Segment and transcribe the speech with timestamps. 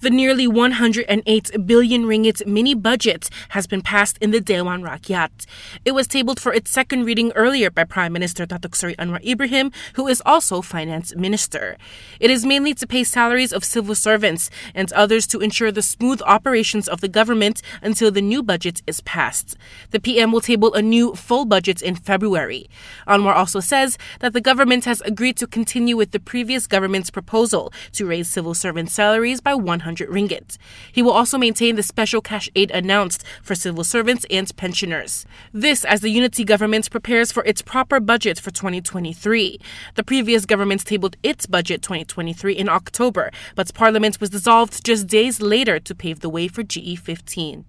[0.00, 5.44] The nearly 108 billion ringgit mini budget has been passed in the Dewan Rakyat.
[5.84, 9.70] It was tabled for its second reading earlier by Prime Minister Datuk Seri Anwar Ibrahim,
[9.96, 11.76] who is also Finance Minister.
[12.18, 16.22] It is mainly to pay salaries of civil servants and others to ensure the smooth
[16.22, 19.54] operations of the government until the new budget is passed.
[19.90, 22.70] The PM will table a new full budget in February.
[23.06, 27.70] Anwar also says that the government has agreed to continue with the previous government's proposal
[27.92, 30.56] to raise civil servant salaries by 100 ringgit.
[30.92, 35.26] He will also maintain the special cash aid announced for civil servants and pensioners.
[35.52, 39.58] This as the unity government prepares for its proper budget for 2023.
[39.94, 45.40] The previous government tabled its budget 2023 in October, but parliament was dissolved just days
[45.40, 47.64] later to pave the way for GE15.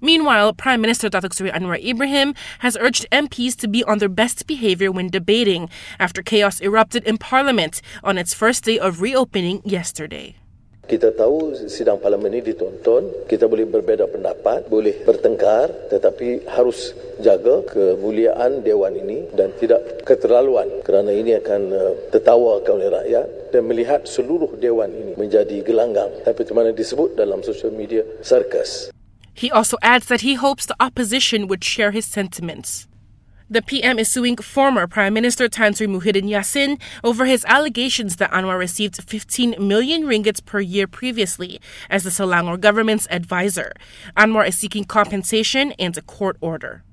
[0.00, 4.46] Meanwhile, Prime Minister Datuk Seri Anwar Ibrahim has urged MPs to be on their best
[4.46, 10.36] behavior when debating after chaos erupted in Parliament on its first day of reopening yesterday.
[10.88, 17.60] Kita tahu sidang parlimen ini ditonton, kita boleh berbeza pendapat, boleh bertengkar, tetapi harus jaga
[17.68, 24.08] kemuliaan dewan ini dan tidak keterlaluan kerana ini akan uh, tertawakan oleh rakyat dan melihat
[24.08, 26.08] seluruh dewan ini menjadi gelanggang.
[26.24, 28.88] Tapi mana disebut dalam social media, circus.
[29.36, 32.88] He also adds that he hopes the opposition would share his sentiments.
[33.50, 38.30] The PM is suing former Prime Minister Tan Sri Muhyiddin Yassin over his allegations that
[38.30, 43.72] Anwar received 15 million ringgits per year previously as the Selangor government's advisor.
[44.18, 46.84] Anwar is seeking compensation and a court order.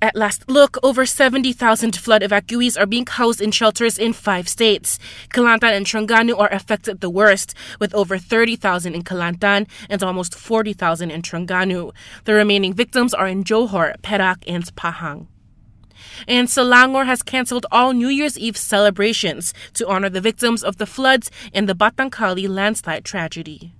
[0.00, 4.98] At last look, over 70,000 flood evacuees are being housed in shelters in five states.
[5.28, 11.10] Kelantan and Terengganu are affected the worst, with over 30,000 in Kelantan and almost 40,000
[11.10, 11.92] in Terengganu.
[12.24, 15.26] The remaining victims are in Johor, Perak, and Pahang.
[16.26, 20.86] And Selangor has cancelled all New Year's Eve celebrations to honor the victims of the
[20.86, 23.72] floods and the Batang Kali landslide tragedy.